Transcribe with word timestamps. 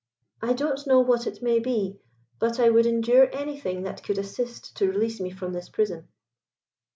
I 0.41 0.53
don't 0.53 0.87
know 0.87 0.99
what 1.01 1.27
it 1.27 1.43
may 1.43 1.59
be, 1.59 1.99
but 2.39 2.59
I 2.59 2.71
would 2.71 2.87
endure 2.87 3.29
anything 3.31 3.83
that 3.83 4.01
could 4.03 4.17
assist 4.17 4.75
to 4.77 4.87
release 4.89 5.19
me 5.19 5.29
from 5.29 5.53
this 5.53 5.69
prison." 5.69 6.07